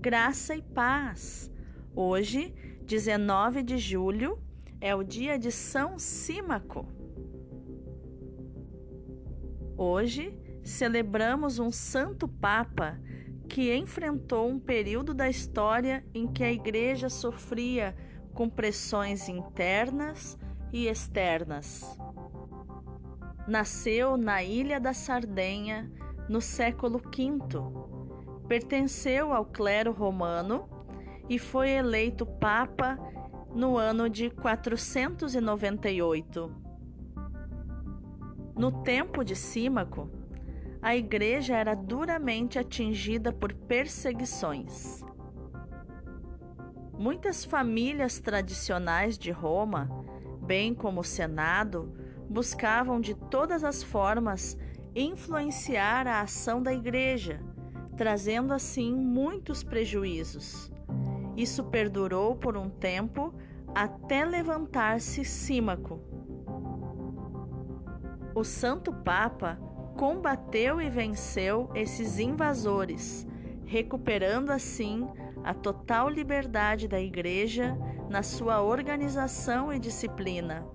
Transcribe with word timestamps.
graça 0.00 0.56
e 0.56 0.62
paz. 0.62 1.52
Hoje, 1.94 2.54
19 2.84 3.62
de 3.62 3.76
julho, 3.76 4.38
é 4.80 4.94
o 4.94 5.02
dia 5.02 5.38
de 5.38 5.52
São 5.52 5.98
Símaco. 5.98 6.88
Hoje, 9.76 10.34
celebramos 10.64 11.58
um 11.58 11.70
santo 11.70 12.26
papa 12.26 12.98
que 13.46 13.74
enfrentou 13.76 14.48
um 14.48 14.58
período 14.58 15.12
da 15.12 15.28
história 15.28 16.02
em 16.14 16.26
que 16.26 16.42
a 16.42 16.50
igreja 16.50 17.10
sofria 17.10 17.94
com 18.32 18.48
pressões 18.48 19.28
internas 19.28 20.38
e 20.72 20.86
externas. 20.86 21.84
Nasceu 23.46 24.16
na 24.16 24.42
ilha 24.42 24.80
da 24.80 24.94
Sardenha 24.94 25.92
no 26.26 26.40
século 26.40 26.98
V. 26.98 27.89
Pertenceu 28.50 29.32
ao 29.32 29.44
clero 29.44 29.92
romano 29.92 30.68
e 31.28 31.38
foi 31.38 31.70
eleito 31.70 32.26
papa 32.26 32.98
no 33.54 33.78
ano 33.78 34.10
de 34.10 34.28
498. 34.28 36.52
No 38.56 38.82
tempo 38.82 39.22
de 39.22 39.36
Símaco, 39.36 40.10
a 40.82 40.96
igreja 40.96 41.56
era 41.56 41.76
duramente 41.76 42.58
atingida 42.58 43.32
por 43.32 43.54
perseguições. 43.54 45.04
Muitas 46.98 47.44
famílias 47.44 48.18
tradicionais 48.18 49.16
de 49.16 49.30
Roma, 49.30 49.88
bem 50.42 50.74
como 50.74 51.02
o 51.02 51.04
Senado, 51.04 51.94
buscavam 52.28 53.00
de 53.00 53.14
todas 53.14 53.62
as 53.62 53.84
formas 53.84 54.58
influenciar 54.92 56.08
a 56.08 56.22
ação 56.22 56.60
da 56.60 56.74
igreja, 56.74 57.40
trazendo 57.96 58.52
assim 58.52 58.94
muitos 58.94 59.62
prejuízos. 59.62 60.70
Isso 61.36 61.64
perdurou 61.64 62.36
por 62.36 62.56
um 62.56 62.68
tempo 62.68 63.34
até 63.74 64.24
levantar-se 64.24 65.24
Símaco. 65.24 66.00
O 68.34 68.44
Santo 68.44 68.92
Papa 68.92 69.58
combateu 69.96 70.80
e 70.80 70.88
venceu 70.88 71.70
esses 71.74 72.18
invasores, 72.18 73.26
recuperando 73.64 74.50
assim 74.50 75.06
a 75.44 75.54
total 75.54 76.08
liberdade 76.08 76.88
da 76.88 77.00
Igreja 77.00 77.76
na 78.08 78.22
sua 78.22 78.62
organização 78.62 79.72
e 79.72 79.78
disciplina. 79.78 80.66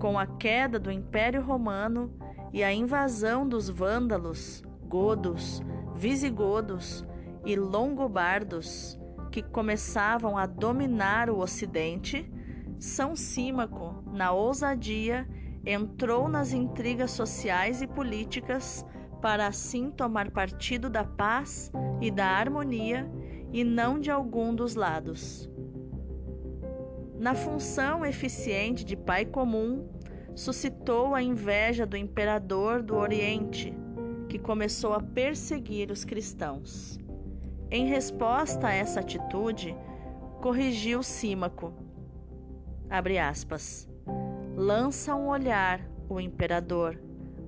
Com 0.00 0.18
a 0.18 0.26
queda 0.26 0.78
do 0.78 0.90
Império 0.90 1.42
Romano 1.42 2.10
e 2.54 2.64
a 2.64 2.72
invasão 2.72 3.46
dos 3.46 3.68
vândalos, 3.68 4.62
godos, 4.88 5.62
visigodos 5.94 7.04
e 7.44 7.54
longobardos, 7.54 8.98
que 9.30 9.42
começavam 9.42 10.38
a 10.38 10.46
dominar 10.46 11.28
o 11.28 11.38
Ocidente, 11.38 12.32
São 12.78 13.14
Símaco, 13.14 14.02
na 14.10 14.32
ousadia, 14.32 15.28
entrou 15.66 16.30
nas 16.30 16.54
intrigas 16.54 17.10
sociais 17.10 17.82
e 17.82 17.86
políticas 17.86 18.86
para 19.20 19.46
assim 19.46 19.90
tomar 19.90 20.30
partido 20.30 20.88
da 20.88 21.04
paz 21.04 21.70
e 22.00 22.10
da 22.10 22.26
harmonia 22.26 23.06
e 23.52 23.62
não 23.62 24.00
de 24.00 24.10
algum 24.10 24.54
dos 24.54 24.74
lados. 24.74 25.49
Na 27.20 27.34
função 27.34 28.06
eficiente 28.06 28.82
de 28.82 28.96
pai 28.96 29.26
comum, 29.26 29.86
suscitou 30.34 31.14
a 31.14 31.22
inveja 31.22 31.84
do 31.84 31.94
imperador 31.94 32.82
do 32.82 32.96
Oriente, 32.96 33.74
que 34.26 34.38
começou 34.38 34.94
a 34.94 35.02
perseguir 35.02 35.90
os 35.90 36.02
cristãos. 36.02 36.98
Em 37.70 37.84
resposta 37.84 38.68
a 38.68 38.72
essa 38.72 39.00
atitude, 39.00 39.76
corrigiu 40.40 41.02
Símaco. 41.02 41.74
Abre 42.88 43.18
aspas. 43.18 43.86
Lança 44.56 45.14
um 45.14 45.28
olhar, 45.28 45.86
o 46.08 46.18
imperador, 46.18 46.98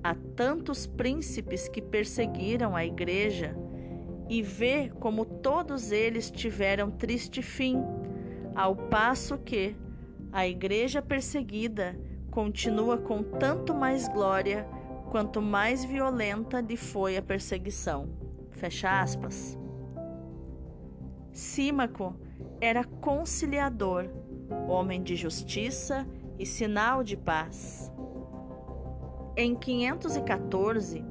a 0.05 0.15
tantos 0.37 0.87
príncipes 0.87 1.67
que 1.67 1.81
perseguiram 1.81 2.77
a 2.77 2.85
igreja 2.85 3.57
e 4.29 4.43
vê 4.43 4.91
como 5.01 5.25
todos 5.25 5.93
eles 5.93 6.31
tiveram 6.31 6.91
triste 6.91 7.41
fim, 7.41 7.83
ao 8.55 8.77
passo 8.77 9.39
que 9.39 9.77
a 10.33 10.47
igreja 10.47 11.03
perseguida 11.03 11.99
continua 12.31 12.99
com 12.99 13.23
tanto 13.23 13.75
mais 13.75 14.09
glória 14.09 14.67
quanto 15.11 15.43
mais 15.43 15.85
violenta 15.85 16.61
lhe 16.61 16.77
foi 16.77 17.17
a 17.17 17.23
perseguição. 17.23 18.09
Fecha 18.51 19.01
aspas. 19.01 19.59
Símaco 21.33 22.17
era 22.61 22.85
conciliador, 22.85 24.09
homem 24.69 25.03
de 25.03 25.17
justiça 25.17 26.07
e 26.39 26.47
sinal 26.47 27.03
de 27.03 27.17
paz. 27.17 27.93
Em 29.37 29.55
514, 29.55 31.05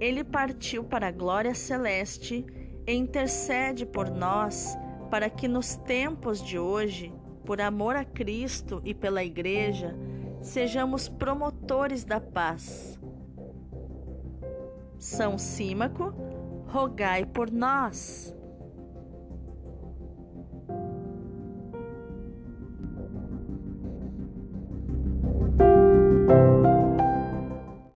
ele 0.00 0.24
partiu 0.24 0.84
para 0.84 1.08
a 1.08 1.12
glória 1.12 1.54
celeste 1.54 2.44
e 2.86 2.92
intercede 2.92 3.86
por 3.86 4.10
nós 4.10 4.76
para 5.12 5.28
que 5.28 5.46
nos 5.46 5.76
tempos 5.76 6.42
de 6.42 6.58
hoje, 6.58 7.12
por 7.44 7.60
amor 7.60 7.96
a 7.96 8.02
Cristo 8.02 8.80
e 8.82 8.94
pela 8.94 9.22
Igreja, 9.22 9.94
sejamos 10.40 11.06
promotores 11.06 12.02
da 12.02 12.18
paz. 12.18 12.98
São 14.98 15.36
Símaco, 15.36 16.14
rogai 16.66 17.26
por 17.26 17.50
nós. 17.50 18.34